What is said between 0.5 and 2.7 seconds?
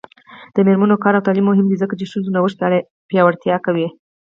د میرمنو کار او تعلیم مهم دی ځکه چې ښځو نوښت